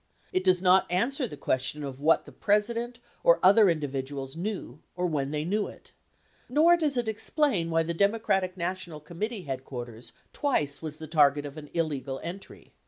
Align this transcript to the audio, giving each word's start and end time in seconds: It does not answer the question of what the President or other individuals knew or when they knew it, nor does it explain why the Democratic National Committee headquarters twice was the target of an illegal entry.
It 0.33 0.43
does 0.43 0.63
not 0.63 0.89
answer 0.91 1.27
the 1.27 1.37
question 1.37 1.83
of 1.83 2.01
what 2.01 2.25
the 2.25 2.31
President 2.31 2.97
or 3.23 3.39
other 3.43 3.69
individuals 3.69 4.35
knew 4.35 4.81
or 4.95 5.05
when 5.05 5.29
they 5.29 5.45
knew 5.45 5.67
it, 5.67 5.91
nor 6.49 6.75
does 6.75 6.97
it 6.97 7.07
explain 7.07 7.69
why 7.69 7.83
the 7.83 7.93
Democratic 7.93 8.57
National 8.57 8.99
Committee 8.99 9.43
headquarters 9.43 10.11
twice 10.33 10.81
was 10.81 10.95
the 10.95 11.05
target 11.05 11.45
of 11.45 11.55
an 11.55 11.69
illegal 11.75 12.19
entry. 12.23 12.73